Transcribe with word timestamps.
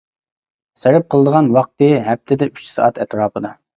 سەرپ 0.83 1.05
قىلىدىغان 1.11 1.51
ۋاقتى: 1.57 1.91
ھەپتىدە 2.09 2.51
ئۈچ 2.53 2.65
سائەت 2.77 2.99
ئەتراپىدا. 3.05 3.53